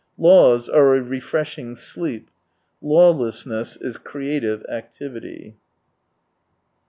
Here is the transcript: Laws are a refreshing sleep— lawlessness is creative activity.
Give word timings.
Laws 0.17 0.67
are 0.67 0.95
a 0.95 1.01
refreshing 1.03 1.75
sleep— 1.75 2.31
lawlessness 2.81 3.77
is 3.79 3.97
creative 3.97 4.65
activity. 4.67 5.57